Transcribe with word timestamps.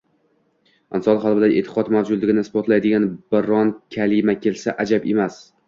inson 0.99 1.19
qalbida 1.25 1.49
eʼtiqod 1.57 1.91
mavjudligini 1.97 2.45
isbotlaydigan 2.47 3.07
biron 3.37 3.73
kalima 3.99 4.39
kelsa, 4.47 4.77
ajab 4.87 5.11
emas. 5.17 5.41